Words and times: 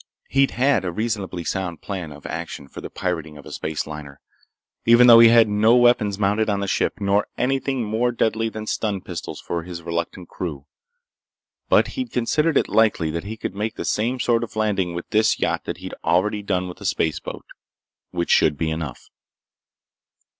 He'd 0.29 0.49
had 0.57 0.83
a 0.83 0.91
reasonably 0.91 1.43
sound 1.43 1.83
plan 1.83 2.11
of 2.11 2.25
action 2.25 2.67
for 2.67 2.81
the 2.81 2.89
pirating 2.89 3.37
of 3.37 3.45
a 3.45 3.51
space 3.51 3.85
liner, 3.85 4.19
even 4.83 5.05
though 5.05 5.19
he 5.19 5.27
had 5.29 5.47
no 5.47 5.75
weapons 5.75 6.17
mounted 6.17 6.49
on 6.49 6.59
the 6.59 6.67
ship 6.67 6.93
nor 6.99 7.27
anything 7.37 7.83
more 7.83 8.11
deadly 8.11 8.49
than 8.49 8.65
stun 8.65 9.01
pistols 9.01 9.39
for 9.39 9.61
his 9.61 9.83
reluctant 9.83 10.27
crew. 10.27 10.65
But 11.69 11.89
he 11.89 12.07
considered 12.07 12.57
it 12.57 12.67
likely 12.67 13.11
that 13.11 13.25
he 13.25 13.37
could 13.37 13.53
make 13.53 13.75
the 13.75 13.85
same 13.85 14.19
sort 14.19 14.43
of 14.43 14.55
landing 14.55 14.95
with 14.95 15.07
this 15.11 15.39
yacht 15.39 15.65
that 15.65 15.77
he'd 15.77 15.93
already 16.03 16.41
done 16.41 16.67
with 16.67 16.79
the 16.79 16.85
spaceboat. 16.85 17.45
Which 18.09 18.31
should 18.31 18.57
be 18.57 18.71
enough. 18.71 19.07